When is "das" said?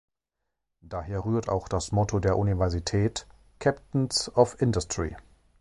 1.67-1.91